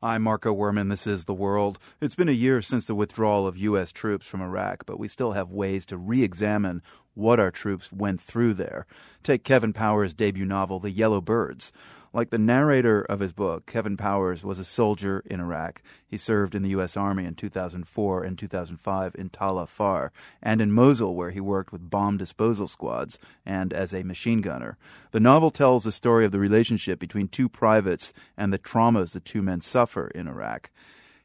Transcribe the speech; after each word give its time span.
I'm 0.00 0.22
Marco 0.22 0.54
Werman. 0.54 0.90
This 0.90 1.08
is 1.08 1.24
The 1.24 1.34
World. 1.34 1.76
It's 2.00 2.14
been 2.14 2.28
a 2.28 2.32
year 2.32 2.62
since 2.62 2.84
the 2.84 2.94
withdrawal 2.94 3.48
of 3.48 3.56
U.S. 3.56 3.90
troops 3.90 4.28
from 4.28 4.40
Iraq, 4.40 4.86
but 4.86 4.96
we 4.96 5.08
still 5.08 5.32
have 5.32 5.50
ways 5.50 5.84
to 5.86 5.96
re 5.96 6.22
examine 6.22 6.82
what 7.14 7.40
our 7.40 7.50
troops 7.50 7.92
went 7.92 8.20
through 8.20 8.54
there. 8.54 8.86
Take 9.24 9.42
Kevin 9.42 9.72
Powers' 9.72 10.14
debut 10.14 10.44
novel, 10.44 10.78
The 10.78 10.92
Yellow 10.92 11.20
Birds. 11.20 11.72
Like 12.12 12.30
the 12.30 12.38
narrator 12.38 13.02
of 13.02 13.20
his 13.20 13.32
book, 13.32 13.66
Kevin 13.66 13.96
Powers 13.96 14.42
was 14.42 14.58
a 14.58 14.64
soldier 14.64 15.22
in 15.26 15.40
Iraq. 15.40 15.82
He 16.06 16.16
served 16.16 16.54
in 16.54 16.62
the 16.62 16.70
U.S. 16.70 16.96
Army 16.96 17.24
in 17.24 17.34
2004 17.34 18.24
and 18.24 18.38
2005 18.38 19.14
in 19.16 19.28
Tal 19.28 19.58
Afar, 19.58 20.10
and 20.42 20.62
in 20.62 20.72
Mosul, 20.72 21.14
where 21.14 21.30
he 21.30 21.40
worked 21.40 21.70
with 21.70 21.90
bomb 21.90 22.16
disposal 22.16 22.66
squads 22.66 23.18
and 23.44 23.74
as 23.74 23.92
a 23.92 24.02
machine 24.02 24.40
gunner. 24.40 24.78
The 25.10 25.20
novel 25.20 25.50
tells 25.50 25.84
the 25.84 25.92
story 25.92 26.24
of 26.24 26.32
the 26.32 26.38
relationship 26.38 26.98
between 26.98 27.28
two 27.28 27.48
privates 27.48 28.14
and 28.36 28.52
the 28.52 28.58
traumas 28.58 29.12
the 29.12 29.20
two 29.20 29.42
men 29.42 29.60
suffer 29.60 30.08
in 30.08 30.28
Iraq. 30.28 30.70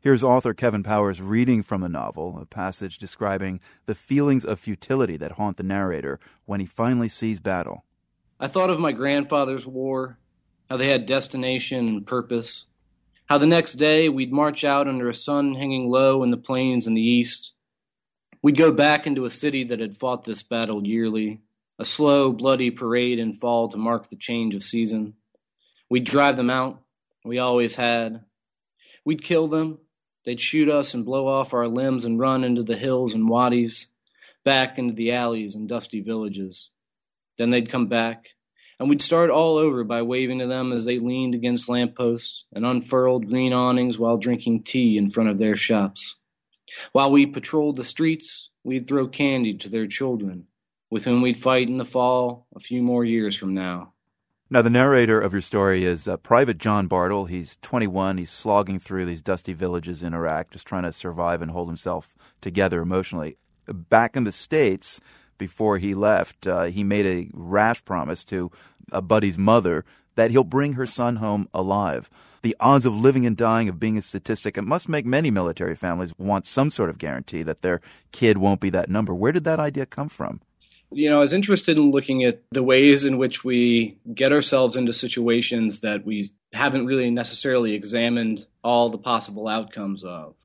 Here's 0.01 0.21
author 0.21 0.53
Kevin 0.53 0.83
Powers 0.83 1.21
reading 1.21 1.63
from 1.63 1.79
the 1.79 1.87
novel, 1.87 2.37
a 2.37 2.45
passage 2.45 2.97
describing 2.97 3.61
the 3.85 3.95
feelings 3.95 4.43
of 4.43 4.59
futility 4.59 5.15
that 5.15 5.33
haunt 5.33 5.55
the 5.55 5.63
narrator 5.63 6.19
when 6.43 6.59
he 6.59 6.65
finally 6.65 7.07
sees 7.07 7.39
battle. 7.39 7.85
I 8.37 8.47
thought 8.47 8.69
of 8.69 8.81
my 8.81 8.91
grandfather's 8.91 9.65
war 9.65 10.17
how 10.73 10.77
they 10.77 10.89
had 10.89 11.05
destination 11.05 11.87
and 11.87 12.07
purpose, 12.07 12.65
how 13.27 13.37
the 13.37 13.45
next 13.45 13.73
day 13.73 14.09
we'd 14.09 14.33
march 14.33 14.63
out 14.63 14.87
under 14.87 15.07
a 15.07 15.13
sun 15.13 15.53
hanging 15.53 15.87
low 15.87 16.23
in 16.23 16.31
the 16.31 16.35
plains 16.35 16.87
in 16.87 16.95
the 16.95 17.07
east. 17.07 17.51
We'd 18.41 18.57
go 18.57 18.71
back 18.71 19.05
into 19.05 19.25
a 19.25 19.29
city 19.29 19.63
that 19.65 19.79
had 19.79 19.95
fought 19.95 20.23
this 20.23 20.41
battle 20.41 20.83
yearly, 20.83 21.41
a 21.77 21.85
slow, 21.85 22.31
bloody 22.31 22.71
parade 22.71 23.19
in 23.19 23.33
fall 23.33 23.67
to 23.67 23.77
mark 23.77 24.09
the 24.09 24.15
change 24.15 24.55
of 24.55 24.63
season. 24.63 25.13
We'd 25.91 26.05
drive 26.05 26.37
them 26.37 26.49
out, 26.49 26.81
we 27.23 27.37
always 27.37 27.75
had. 27.75 28.25
We'd 29.05 29.23
kill 29.23 29.47
them, 29.47 29.77
they'd 30.25 30.41
shoot 30.41 30.69
us 30.69 30.95
and 30.95 31.05
blow 31.05 31.27
off 31.27 31.53
our 31.53 31.67
limbs 31.67 32.03
and 32.03 32.17
run 32.19 32.43
into 32.43 32.63
the 32.63 32.77
hills 32.77 33.13
and 33.13 33.29
wadis, 33.29 33.85
back 34.43 34.79
into 34.79 34.95
the 34.95 35.11
alleys 35.11 35.53
and 35.53 35.69
dusty 35.69 36.01
villages. 36.01 36.71
Then 37.37 37.51
they'd 37.51 37.69
come 37.69 37.85
back, 37.85 38.29
and 38.79 38.89
we'd 38.89 39.01
start 39.01 39.29
all 39.29 39.57
over 39.57 39.83
by 39.83 40.01
waving 40.01 40.39
to 40.39 40.47
them 40.47 40.71
as 40.71 40.85
they 40.85 40.99
leaned 40.99 41.35
against 41.35 41.69
lampposts 41.69 42.45
and 42.53 42.65
unfurled 42.65 43.27
green 43.27 43.53
awnings 43.53 43.97
while 43.97 44.17
drinking 44.17 44.63
tea 44.63 44.97
in 44.97 45.09
front 45.09 45.29
of 45.29 45.37
their 45.37 45.55
shops. 45.55 46.15
While 46.91 47.11
we 47.11 47.25
patrolled 47.25 47.75
the 47.75 47.83
streets, 47.83 48.49
we'd 48.63 48.87
throw 48.87 49.07
candy 49.07 49.53
to 49.55 49.69
their 49.69 49.87
children, 49.87 50.47
with 50.89 51.05
whom 51.05 51.21
we'd 51.21 51.37
fight 51.37 51.67
in 51.67 51.77
the 51.77 51.85
fall 51.85 52.47
a 52.55 52.59
few 52.59 52.81
more 52.81 53.05
years 53.05 53.35
from 53.35 53.53
now. 53.53 53.93
Now, 54.49 54.61
the 54.61 54.69
narrator 54.69 55.19
of 55.19 55.31
your 55.33 55.41
story 55.41 55.83
is 55.83 56.07
uh, 56.07 56.17
Private 56.17 56.59
John 56.59 56.87
Bartle. 56.87 57.25
He's 57.25 57.57
21. 57.63 58.19
He's 58.19 58.29
slogging 58.29 58.77
through 58.77 59.05
these 59.05 59.21
dusty 59.21 59.53
villages 59.53 60.03
in 60.03 60.13
Iraq, 60.13 60.51
just 60.51 60.67
trying 60.67 60.83
to 60.83 60.93
survive 60.93 61.41
and 61.41 61.49
hold 61.49 61.69
himself 61.69 62.13
together 62.39 62.81
emotionally. 62.81 63.37
Back 63.67 64.15
in 64.15 64.25
the 64.25 64.31
States, 64.31 64.99
before 65.37 65.77
he 65.77 65.93
left, 65.93 66.47
uh, 66.47 66.63
he 66.63 66.83
made 66.83 67.05
a 67.05 67.29
rash 67.33 67.83
promise 67.85 68.23
to 68.25 68.51
a 68.91 69.01
buddy's 69.01 69.37
mother 69.37 69.85
that 70.15 70.31
he'll 70.31 70.43
bring 70.43 70.73
her 70.73 70.85
son 70.85 71.17
home 71.17 71.49
alive. 71.53 72.09
The 72.41 72.55
odds 72.59 72.85
of 72.85 72.93
living 72.93 73.25
and 73.25 73.37
dying 73.37 73.69
of 73.69 73.79
being 73.79 73.97
a 73.97 74.01
statistic, 74.01 74.57
it 74.57 74.63
must 74.63 74.89
make 74.89 75.05
many 75.05 75.31
military 75.31 75.75
families 75.75 76.13
want 76.17 76.45
some 76.45 76.69
sort 76.69 76.89
of 76.89 76.97
guarantee 76.97 77.41
that 77.43 77.61
their 77.61 77.79
kid 78.11 78.37
won't 78.37 78.59
be 78.59 78.69
that 78.71 78.89
number. 78.89 79.13
Where 79.15 79.31
did 79.31 79.45
that 79.45 79.59
idea 79.59 79.85
come 79.85 80.09
from? 80.09 80.41
You 80.91 81.09
know, 81.09 81.17
I 81.17 81.23
was 81.23 81.33
interested 81.33 81.77
in 81.77 81.91
looking 81.91 82.23
at 82.23 82.41
the 82.51 82.61
ways 82.61 83.05
in 83.05 83.17
which 83.17 83.43
we 83.43 83.97
get 84.13 84.31
ourselves 84.31 84.75
into 84.75 84.93
situations 84.93 85.79
that 85.79 86.05
we 86.05 86.31
haven't 86.51 86.85
really 86.85 87.09
necessarily 87.09 87.73
examined 87.73 88.45
all 88.63 88.89
the 88.89 88.97
possible 88.97 89.47
outcomes 89.47 90.03
of. 90.03 90.35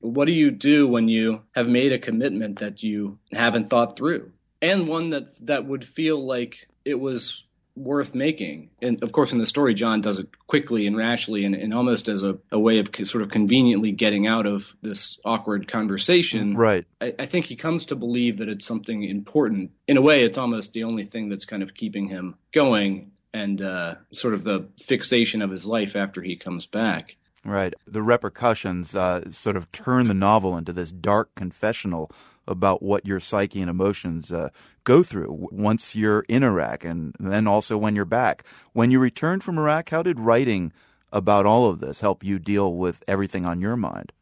What 0.00 0.26
do 0.26 0.32
you 0.32 0.50
do 0.50 0.86
when 0.86 1.08
you 1.08 1.42
have 1.54 1.68
made 1.68 1.92
a 1.92 1.98
commitment 1.98 2.60
that 2.60 2.82
you 2.82 3.18
haven't 3.32 3.70
thought 3.70 3.96
through? 3.96 4.30
And 4.66 4.88
one 4.88 5.10
that 5.10 5.46
that 5.46 5.66
would 5.66 5.84
feel 5.84 6.18
like 6.18 6.68
it 6.84 7.00
was 7.00 7.46
worth 7.76 8.14
making. 8.14 8.70
And 8.80 9.02
of 9.02 9.12
course, 9.12 9.32
in 9.32 9.38
the 9.38 9.46
story, 9.46 9.74
John 9.74 10.00
does 10.00 10.18
it 10.18 10.28
quickly 10.46 10.86
and 10.86 10.96
rashly, 10.96 11.44
and, 11.44 11.54
and 11.54 11.74
almost 11.74 12.08
as 12.08 12.22
a, 12.22 12.38
a, 12.50 12.58
way 12.58 12.78
of 12.78 12.88
sort 13.04 13.22
of 13.22 13.30
conveniently 13.30 13.92
getting 13.92 14.26
out 14.26 14.46
of 14.46 14.74
this 14.82 15.18
awkward 15.24 15.68
conversation. 15.68 16.56
Right. 16.56 16.86
I, 17.00 17.14
I, 17.18 17.26
think 17.26 17.46
he 17.46 17.56
comes 17.56 17.84
to 17.86 17.94
believe 17.94 18.38
that 18.38 18.48
it's 18.48 18.64
something 18.64 19.04
important. 19.04 19.72
In 19.86 19.98
a 19.98 20.02
way, 20.02 20.24
it's 20.24 20.38
almost 20.38 20.72
the 20.72 20.84
only 20.84 21.04
thing 21.04 21.28
that's 21.28 21.44
kind 21.44 21.62
of 21.62 21.74
keeping 21.74 22.08
him 22.08 22.36
going 22.52 23.12
and 23.34 23.60
uh, 23.60 23.96
sort 24.12 24.32
of 24.32 24.44
the 24.44 24.68
fixation 24.82 25.42
of 25.42 25.50
his 25.50 25.66
life 25.66 25.94
after 25.94 26.22
he 26.22 26.36
comes 26.36 26.64
back. 26.64 27.16
Right. 27.44 27.74
The 27.86 28.02
repercussions 28.02 28.96
uh, 28.96 29.30
sort 29.30 29.56
of 29.56 29.70
turn 29.70 30.08
the 30.08 30.14
novel 30.14 30.56
into 30.56 30.72
this 30.72 30.90
dark 30.90 31.34
confessional 31.36 32.10
about 32.46 32.82
what 32.82 33.06
your 33.06 33.20
psyche 33.20 33.60
and 33.60 33.70
emotions 33.70 34.32
uh, 34.32 34.50
go 34.84 35.02
through 35.02 35.48
once 35.50 35.94
you're 35.94 36.20
in 36.28 36.42
Iraq 36.42 36.84
and 36.84 37.14
then 37.18 37.46
also 37.46 37.76
when 37.76 37.96
you're 37.96 38.04
back. 38.04 38.44
When 38.72 38.90
you 38.90 39.00
returned 39.00 39.44
from 39.44 39.58
Iraq, 39.58 39.90
how 39.90 40.02
did 40.02 40.20
writing 40.20 40.72
about 41.12 41.46
all 41.46 41.66
of 41.66 41.80
this 41.80 42.00
help 42.00 42.22
you 42.24 42.38
deal 42.38 42.74
with 42.74 43.02
everything 43.08 43.44
on 43.46 43.60
your 43.60 43.76
mind? 43.76 44.12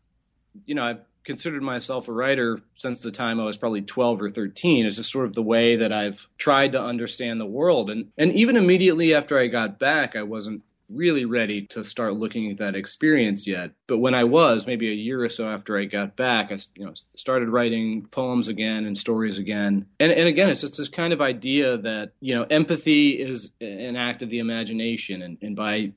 You 0.64 0.74
know, 0.74 0.84
I've 0.84 1.00
considered 1.24 1.62
myself 1.62 2.06
a 2.06 2.12
writer 2.12 2.60
since 2.76 3.00
the 3.00 3.10
time 3.10 3.40
I 3.40 3.44
was 3.44 3.56
probably 3.56 3.82
12 3.82 4.22
or 4.22 4.30
13. 4.30 4.86
It's 4.86 4.96
just 4.96 5.10
sort 5.10 5.24
of 5.24 5.34
the 5.34 5.42
way 5.42 5.76
that 5.76 5.92
I've 5.92 6.28
tried 6.38 6.72
to 6.72 6.82
understand 6.82 7.40
the 7.40 7.46
world. 7.46 7.90
And, 7.90 8.10
and 8.16 8.32
even 8.32 8.56
immediately 8.56 9.14
after 9.14 9.38
I 9.38 9.46
got 9.46 9.78
back, 9.78 10.14
I 10.14 10.22
wasn't 10.22 10.62
really 10.88 11.24
ready 11.24 11.66
to 11.66 11.84
start 11.84 12.14
looking 12.14 12.50
at 12.50 12.58
that 12.58 12.74
experience 12.74 13.46
yet. 13.46 13.72
But 13.86 13.98
when 13.98 14.14
I 14.14 14.24
was, 14.24 14.66
maybe 14.66 14.88
a 14.90 14.94
year 14.94 15.22
or 15.22 15.28
so 15.28 15.48
after 15.48 15.78
I 15.78 15.84
got 15.84 16.16
back, 16.16 16.52
I 16.52 16.58
you 16.76 16.86
know 16.86 16.94
started 17.16 17.48
writing 17.48 18.06
poems 18.10 18.48
again 18.48 18.84
and 18.84 18.96
stories 18.96 19.38
again. 19.38 19.86
And 19.98 20.12
and 20.12 20.28
again, 20.28 20.50
it's 20.50 20.60
just 20.60 20.76
this 20.76 20.88
kind 20.88 21.12
of 21.12 21.20
idea 21.20 21.76
that 21.78 22.12
you 22.20 22.34
know 22.34 22.44
empathy 22.44 23.20
is 23.20 23.50
an 23.60 23.96
act 23.96 24.22
of 24.22 24.30
the 24.30 24.38
imagination, 24.38 25.22
and, 25.22 25.38
and 25.42 25.56
by 25.56 25.92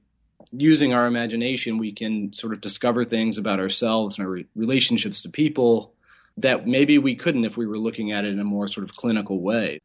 using 0.51 0.93
our 0.93 1.07
imagination, 1.07 1.77
we 1.77 1.91
can 1.91 2.33
sort 2.33 2.53
of 2.53 2.61
discover 2.61 3.03
things 3.03 3.37
about 3.37 3.59
ourselves 3.59 4.17
and 4.17 4.25
our 4.25 4.31
re- 4.31 4.47
relationships 4.55 5.21
to 5.21 5.29
people 5.29 5.93
that 6.37 6.67
maybe 6.67 6.97
we 6.97 7.15
couldn't 7.15 7.45
if 7.45 7.57
we 7.57 7.65
were 7.65 7.79
looking 7.79 8.11
at 8.11 8.23
it 8.23 8.31
in 8.31 8.39
a 8.39 8.43
more 8.43 8.67
sort 8.67 8.83
of 8.83 8.95
clinical 8.95 9.41
way. 9.41 9.79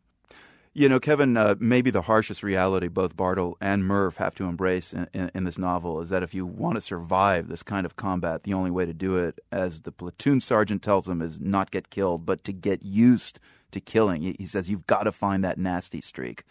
You 0.75 0.89
know, 0.89 0.99
Kevin, 0.99 1.37
uh, 1.37 1.57
maybe 1.59 1.91
the 1.91 2.01
harshest 2.01 2.43
reality 2.43 2.89
both 2.89 3.15
Bartle 3.15 3.59
and 3.61 3.85
Murph 3.85 4.17
have 4.17 4.35
to 4.37 4.45
embrace 4.45 4.95
in, 4.95 5.07
in, 5.13 5.31
in, 5.35 5.45
this 5.45 5.59
novel 5.59 6.01
is 6.01 6.09
that 6.09 6.23
if 6.23 6.33
you 6.33 6.47
want 6.47 6.77
to 6.77 6.81
survive 6.81 7.49
this 7.49 7.63
kind 7.63 7.85
of 7.85 7.97
combat, 7.97 8.45
the 8.45 8.55
only 8.55 8.71
way 8.71 8.87
to 8.87 8.95
do 8.95 9.19
it, 9.19 9.39
as 9.51 9.83
the 9.83 9.93
platoon 9.93 10.41
sergeant 10.41 10.83
tells 10.83 11.05
them, 11.05 11.21
is 11.21 11.43
not 11.43 11.71
get 11.71 11.91
killed, 11.91 12.25
but 12.25 12.43
to 12.45 12.55
get 12.55 12.83
used 12.83 13.39
to 13.73 13.81
killing. 13.81 14.23
He 14.23 14.47
says 14.47 14.71
you've 14.71 14.87
got 14.87 15.03
to 15.03 15.13
find 15.13 15.45
that 15.45 15.59
nasty 15.59 16.01
streak. 16.01 16.45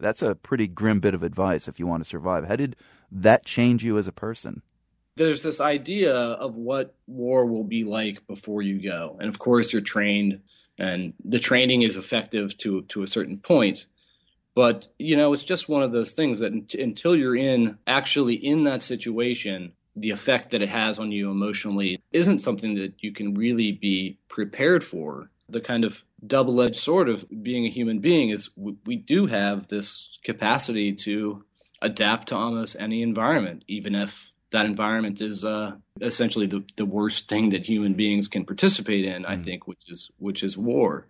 That's 0.00 0.22
a 0.22 0.34
pretty 0.34 0.66
grim 0.66 0.98
bit 0.98 1.14
of 1.14 1.22
advice 1.22 1.68
if 1.68 1.78
you 1.78 1.86
want 1.86 2.02
to 2.02 2.08
survive. 2.08 2.48
How 2.48 2.56
did 2.56 2.74
that 3.12 3.46
change 3.46 3.84
you 3.84 3.96
as 3.96 4.08
a 4.08 4.12
person? 4.12 4.62
There's 5.14 5.42
this 5.42 5.60
idea 5.60 6.14
of 6.16 6.56
what 6.56 6.96
war 7.06 7.46
will 7.46 7.64
be 7.64 7.84
like 7.84 8.26
before 8.26 8.62
you 8.62 8.82
go. 8.82 9.16
And 9.20 9.28
of 9.28 9.38
course, 9.38 9.72
you're 9.72 9.82
trained 9.82 10.40
and 10.78 11.14
the 11.24 11.38
training 11.38 11.82
is 11.82 11.96
effective 11.96 12.56
to 12.58 12.82
to 12.82 13.02
a 13.02 13.08
certain 13.08 13.38
point. 13.38 13.86
But 14.54 14.88
you 14.98 15.16
know 15.16 15.32
it's 15.32 15.44
just 15.44 15.68
one 15.68 15.82
of 15.82 15.92
those 15.92 16.12
things 16.12 16.40
that 16.40 16.52
until 16.74 17.16
you're 17.16 17.36
in 17.36 17.78
actually 17.86 18.34
in 18.34 18.64
that 18.64 18.82
situation 18.82 19.72
the 20.00 20.10
effect 20.10 20.50
that 20.50 20.62
it 20.62 20.68
has 20.68 20.98
on 20.98 21.12
you 21.12 21.30
emotionally 21.30 22.00
isn't 22.12 22.38
something 22.38 22.74
that 22.76 22.94
you 23.02 23.12
can 23.12 23.34
really 23.34 23.72
be 23.72 24.18
prepared 24.28 24.84
for. 24.84 25.30
The 25.48 25.60
kind 25.60 25.84
of 25.84 26.04
double-edged 26.24 26.76
sword 26.76 27.08
of 27.08 27.24
being 27.42 27.64
a 27.64 27.70
human 27.70 27.98
being 28.00 28.30
is 28.30 28.50
we, 28.56 28.76
we 28.84 28.96
do 28.96 29.26
have 29.26 29.68
this 29.68 30.18
capacity 30.24 30.92
to 30.92 31.44
adapt 31.80 32.28
to 32.28 32.36
almost 32.36 32.76
any 32.80 33.02
environment 33.02 33.64
even 33.68 33.94
if 33.94 34.30
that 34.50 34.66
environment 34.66 35.20
is 35.20 35.44
uh, 35.44 35.72
essentially 36.00 36.46
the, 36.46 36.64
the 36.76 36.86
worst 36.86 37.28
thing 37.28 37.50
that 37.50 37.66
human 37.66 37.94
beings 37.94 38.28
can 38.28 38.44
participate 38.44 39.04
in. 39.04 39.22
Mm. 39.22 39.28
I 39.28 39.36
think, 39.36 39.66
which 39.66 39.90
is 39.90 40.10
which 40.18 40.42
is 40.42 40.56
war. 40.56 41.06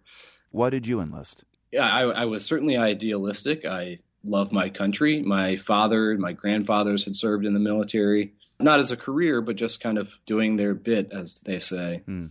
Why 0.50 0.70
did 0.70 0.86
you 0.86 1.00
enlist? 1.00 1.44
Yeah, 1.70 1.88
I, 1.88 2.02
I 2.04 2.24
was 2.24 2.44
certainly 2.44 2.76
idealistic. 2.76 3.64
I 3.66 3.98
love 4.24 4.52
my 4.52 4.68
country. 4.68 5.22
My 5.22 5.56
father, 5.56 6.16
my 6.16 6.32
grandfathers 6.32 7.04
had 7.04 7.16
served 7.16 7.44
in 7.44 7.54
the 7.54 7.60
military, 7.60 8.32
not 8.58 8.80
as 8.80 8.90
a 8.90 8.96
career, 8.96 9.40
but 9.40 9.56
just 9.56 9.80
kind 9.80 9.98
of 9.98 10.14
doing 10.26 10.56
their 10.56 10.74
bit, 10.74 11.12
as 11.12 11.36
they 11.44 11.60
say. 11.60 12.02
Mm. 12.08 12.30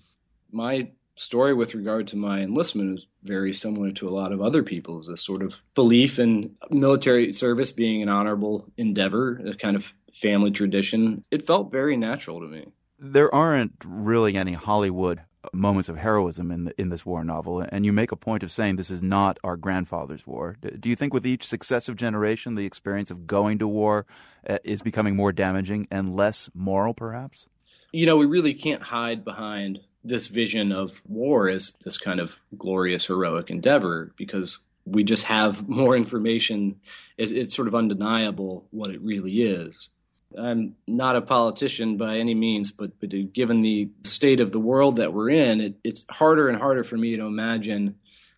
My 0.51 0.89
story 1.15 1.53
with 1.53 1.73
regard 1.73 2.07
to 2.07 2.15
my 2.15 2.41
enlistment 2.41 2.99
is 2.99 3.07
very 3.23 3.53
similar 3.53 3.91
to 3.91 4.07
a 4.07 4.13
lot 4.13 4.31
of 4.31 4.41
other 4.41 4.63
people's. 4.63 5.07
A 5.07 5.17
sort 5.17 5.41
of 5.41 5.53
belief 5.75 6.19
in 6.19 6.55
military 6.69 7.33
service 7.33 7.71
being 7.71 8.01
an 8.01 8.09
honorable 8.09 8.71
endeavor, 8.77 9.41
a 9.45 9.55
kind 9.55 9.75
of 9.75 9.93
family 10.17 10.51
tradition. 10.51 11.23
It 11.31 11.45
felt 11.45 11.71
very 11.71 11.97
natural 11.97 12.39
to 12.41 12.47
me. 12.47 12.65
There 12.99 13.33
aren't 13.33 13.73
really 13.85 14.35
any 14.35 14.53
Hollywood 14.53 15.21
moments 15.53 15.87
of 15.87 15.97
heroism 15.97 16.51
in 16.51 16.65
the, 16.65 16.81
in 16.81 16.89
this 16.89 17.05
war 17.05 17.23
novel, 17.23 17.61
and 17.61 17.85
you 17.85 17.93
make 17.93 18.11
a 18.11 18.17
point 18.17 18.43
of 18.43 18.51
saying 18.51 18.75
this 18.75 18.91
is 18.91 19.01
not 19.01 19.39
our 19.43 19.55
grandfather's 19.55 20.25
war. 20.25 20.57
Do 20.79 20.89
you 20.89 20.95
think 20.95 21.13
with 21.13 21.25
each 21.25 21.45
successive 21.45 21.95
generation, 21.95 22.55
the 22.55 22.65
experience 22.65 23.11
of 23.11 23.27
going 23.27 23.59
to 23.59 23.67
war 23.67 24.05
uh, 24.49 24.57
is 24.63 24.81
becoming 24.81 25.15
more 25.15 25.31
damaging 25.31 25.87
and 25.91 26.15
less 26.15 26.49
moral, 26.53 26.93
perhaps? 26.93 27.45
You 27.91 28.05
know, 28.05 28.17
we 28.17 28.25
really 28.25 28.53
can't 28.53 28.81
hide 28.81 29.23
behind 29.23 29.79
this 30.03 30.27
vision 30.27 30.71
of 30.71 31.01
war 31.05 31.49
as 31.49 31.73
this 31.83 31.97
kind 31.97 32.19
of 32.19 32.39
glorious, 32.57 33.05
heroic 33.05 33.49
endeavor 33.49 34.11
because 34.17 34.59
we 34.85 35.03
just 35.03 35.23
have 35.23 35.67
more 35.69 35.95
information. 35.95 36.79
It's, 37.17 37.31
it's 37.31 37.55
sort 37.55 37.67
of 37.67 37.75
undeniable 37.75 38.67
what 38.71 38.89
it 38.89 39.01
really 39.01 39.41
is. 39.41 39.89
I'm 40.37 40.75
not 40.87 41.15
a 41.15 41.21
politician 41.21 41.97
by 41.97 42.17
any 42.17 42.35
means, 42.35 42.71
but, 42.71 42.99
but 42.99 43.33
given 43.33 43.61
the 43.61 43.89
state 44.03 44.39
of 44.39 44.51
the 44.51 44.59
world 44.59 44.97
that 44.97 45.13
we're 45.13 45.29
in, 45.29 45.61
it, 45.61 45.75
it's 45.83 46.05
harder 46.09 46.49
and 46.49 46.57
harder 46.57 46.83
for 46.83 46.97
me 46.97 47.15
to 47.15 47.25
imagine 47.25 47.95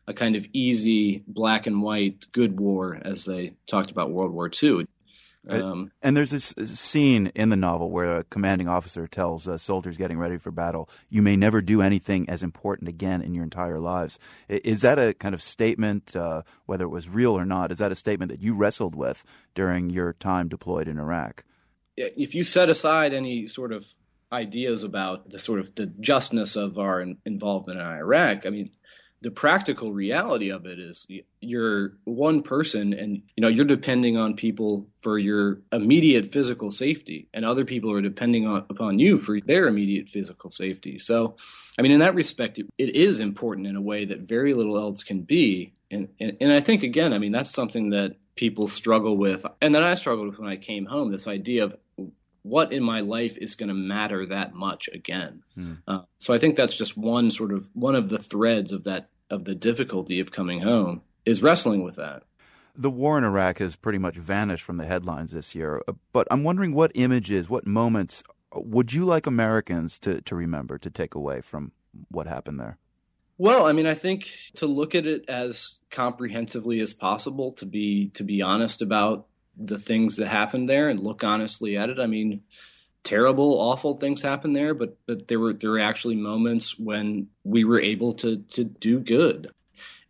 a 0.08 0.14
kind 0.14 0.36
of 0.36 0.46
easy 0.54 1.24
black 1.28 1.68
and 1.68 1.82
white 1.82 2.32
good 2.32 2.60
war 2.60 3.00
as 3.04 3.26
they 3.26 3.54
talked 3.68 3.92
about 3.92 4.12
World 4.12 4.32
War 4.32 4.50
II. 4.52 4.86
Um, 5.48 5.92
and 6.02 6.16
there's 6.16 6.32
this 6.32 6.54
scene 6.66 7.32
in 7.34 7.50
the 7.50 7.56
novel 7.56 7.90
where 7.90 8.18
a 8.18 8.24
commanding 8.26 8.68
officer 8.68 9.08
tells 9.08 9.48
uh, 9.48 9.58
soldiers 9.58 9.98
getting 9.98 10.20
ready 10.20 10.38
for 10.38 10.52
battle, 10.52 10.90
"You 11.10 11.22
may 11.22 11.36
never 11.36 11.62
do 11.62 11.82
anything 11.82 12.30
as 12.30 12.44
important 12.44 12.90
again 12.90 13.22
in 13.22 13.34
your 13.34 13.46
entire 13.46 13.80
lives." 13.80 14.20
Is 14.48 14.82
that 14.82 15.00
a 15.00 15.14
kind 15.14 15.34
of 15.34 15.42
statement, 15.42 16.16
uh, 16.16 16.44
whether 16.66 16.86
it 16.86 16.90
was 16.90 17.08
real 17.08 17.38
or 17.38 17.46
not? 17.46 17.72
Is 17.72 17.78
that 17.78 17.92
a 17.92 17.96
statement 17.96 18.32
that 18.32 18.42
you 18.42 18.54
wrestled 18.54 18.96
with 18.96 19.24
during 19.56 19.90
your 19.90 20.14
time 20.14 20.50
deployed 20.50 20.88
in 20.88 21.00
Iraq? 21.00 21.44
If 22.00 22.34
you 22.34 22.44
set 22.44 22.70
aside 22.70 23.14
any 23.14 23.48
sort 23.48 23.72
of 23.72 23.86
ideas 24.32 24.84
about 24.84 25.30
the 25.30 25.40
sort 25.40 25.60
of 25.60 25.76
the 25.76 25.88
justness 25.88 26.56
of 26.56 26.78
our 26.78 27.06
involvement 27.26 27.80
in 27.80 27.86
Iraq, 27.86 28.46
I 28.46 28.50
mean, 28.50 28.72
the 29.22 29.32
practical 29.32 29.92
reality 29.92 30.50
of 30.50 30.66
it 30.66 30.80
is 30.80 31.06
you're 31.42 31.94
one 32.06 32.42
person 32.42 32.94
and 32.94 33.22
you 33.36 33.42
know 33.42 33.50
you're 33.50 33.66
depending 33.66 34.16
on 34.16 34.34
people 34.34 34.88
for 35.02 35.18
your 35.18 35.60
immediate 35.74 36.32
physical 36.32 36.72
safety 36.72 37.28
and 37.34 37.44
other 37.44 37.66
people 37.66 37.92
are 37.92 38.02
depending 38.02 38.48
on, 38.48 38.66
upon 38.70 38.98
you 38.98 39.20
for 39.20 39.42
their 39.42 39.68
immediate 39.68 40.08
physical 40.08 40.50
safety. 40.52 40.98
So 40.98 41.36
i 41.78 41.82
mean 41.82 41.92
in 41.92 42.00
that 42.00 42.16
respect 42.16 42.60
it, 42.60 42.68
it 42.78 42.96
is 42.96 43.20
important 43.20 43.68
in 43.68 43.76
a 43.76 43.82
way 43.82 44.06
that 44.06 44.20
very 44.22 44.54
little 44.54 44.78
else 44.78 45.04
can 45.04 45.22
be 45.22 45.74
and, 45.92 46.10
and 46.20 46.38
and 46.40 46.52
i 46.52 46.60
think 46.60 46.84
again 46.84 47.14
i 47.14 47.18
mean 47.18 47.32
that's 47.32 47.52
something 47.52 47.90
that 47.90 48.16
people 48.36 48.68
struggle 48.68 49.18
with 49.18 49.46
and 49.62 49.76
that 49.76 49.84
i 49.84 49.96
struggled 49.96 50.30
with 50.30 50.40
when 50.40 50.50
i 50.50 50.56
came 50.56 50.86
home 50.86 51.12
this 51.12 51.28
idea 51.28 51.64
of 51.64 51.76
what 52.44 52.72
in 52.72 52.84
my 52.84 53.02
life 53.02 53.38
is 53.38 53.56
going 53.56 53.70
to 53.70 53.76
matter 53.76 54.26
that 54.26 54.54
much 54.54 54.90
again. 54.94 55.44
Hmm. 55.56 55.74
Uh, 55.88 56.02
so 56.20 56.34
I 56.34 56.40
think 56.40 56.56
that's 56.56 56.76
just 56.76 56.98
one 56.98 57.32
sort 57.32 57.52
of 57.52 57.70
one 57.74 57.96
of 57.96 58.10
the 58.10 58.20
threads 58.20 58.72
of 58.72 58.84
that 58.86 59.10
of 59.30 59.46
the 59.46 59.56
difficulty 59.56 60.20
of 60.20 60.32
coming 60.32 60.62
home 60.62 61.02
is 61.26 61.44
wrestling 61.44 61.84
with 61.84 61.96
that. 61.98 62.24
The 62.76 62.90
war 62.90 63.18
in 63.18 63.24
Iraq 63.24 63.60
has 63.60 63.76
pretty 63.76 64.00
much 64.00 64.16
vanished 64.16 64.64
from 64.64 64.78
the 64.78 64.86
headlines 64.86 65.32
this 65.32 65.54
year, 65.54 65.82
uh, 65.88 65.94
but 66.14 66.28
I'm 66.32 66.44
wondering 66.44 66.74
what 66.74 66.92
images, 66.96 67.50
what 67.50 67.68
moments 67.68 68.24
would 68.56 68.94
you 68.94 69.06
like 69.06 69.28
Americans 69.28 70.00
to, 70.00 70.22
to 70.22 70.36
remember, 70.36 70.78
to 70.80 70.90
take 70.90 71.14
away 71.14 71.42
from 71.42 71.74
what 72.10 72.26
happened 72.26 72.60
there? 72.60 72.78
Well, 73.40 73.66
I 73.66 73.72
mean, 73.72 73.88
I 73.88 73.94
think 73.94 74.30
to 74.56 74.68
look 74.68 74.94
at 74.94 75.08
it 75.08 75.24
as 75.30 75.78
comprehensively 75.92 76.82
as 76.82 76.94
possible, 76.94 77.54
to 77.54 77.66
be 77.66 78.10
to 78.16 78.24
be 78.26 78.42
honest 78.42 78.82
about 78.82 79.28
the 79.58 79.80
things 79.80 80.18
that 80.18 80.28
happened 80.28 80.68
there 80.68 80.90
and 80.90 81.00
look 81.00 81.24
honestly 81.24 81.78
at 81.78 81.90
it. 81.90 82.00
I 82.00 82.06
mean, 82.06 82.42
terrible, 83.06 83.58
awful 83.62 83.96
things 83.96 84.22
happened 84.22 84.58
there, 84.58 84.74
but 84.74 84.98
but 85.08 85.30
there 85.30 85.40
were 85.40 85.54
there 85.54 85.72
were 85.72 85.80
actually 85.80 86.18
moments 86.18 86.78
when 86.78 87.28
we 87.46 87.64
were 87.64 87.80
able 87.80 88.14
to 88.16 88.40
to 88.40 88.66
do 88.66 89.00
good. 89.00 89.52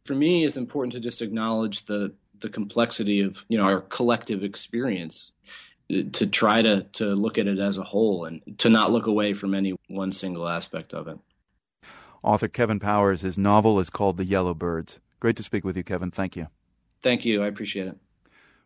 For 0.06 0.16
me, 0.16 0.44
it's 0.44 0.58
important 0.58 0.94
to 0.94 1.00
just 1.00 1.22
acknowledge 1.22 1.86
the 1.86 2.16
the 2.40 2.50
complexity 2.50 3.22
of 3.22 3.46
you 3.48 3.60
know 3.60 3.66
our 3.66 3.82
collective 3.82 4.44
experience 4.44 5.34
uh, 5.94 6.02
to 6.14 6.26
try 6.26 6.64
to 6.64 6.82
to 6.94 7.14
look 7.14 7.38
at 7.38 7.46
it 7.46 7.60
as 7.60 7.78
a 7.78 7.84
whole 7.84 8.26
and 8.26 8.42
to 8.58 8.70
not 8.70 8.92
look 8.92 9.06
away 9.06 9.36
from 9.36 9.54
any 9.54 9.76
one 9.88 10.12
single 10.14 10.48
aspect 10.48 10.96
of 10.96 11.08
it. 11.08 11.20
Author 12.24 12.48
Kevin 12.48 12.80
Powers, 12.80 13.22
his 13.22 13.38
novel 13.38 13.80
is 13.80 13.90
called 13.90 14.18
The 14.18 14.26
Yellow 14.26 14.54
Birds. 14.54 15.00
Great 15.20 15.36
to 15.38 15.44
speak 15.44 15.64
with 15.64 15.78
you, 15.78 15.84
Kevin. 15.84 16.12
Thank 16.12 16.36
you. 16.36 16.48
Thank 17.02 17.26
you. 17.26 17.44
I 17.44 17.48
appreciate 17.48 17.88
it. 17.88 17.98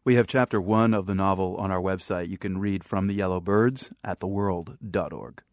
We 0.04 0.16
have 0.16 0.28
chapter 0.28 0.60
one 0.60 0.94
of 0.94 1.06
the 1.06 1.16
novel 1.16 1.56
on 1.58 1.72
our 1.72 1.82
website. 1.82 2.28
You 2.28 2.38
can 2.38 2.58
read 2.58 2.84
from 2.84 3.08
the 3.08 3.14
Yellow 3.14 3.40
Birds 3.40 3.92
at 4.04 4.20
theworld.org. 4.20 5.44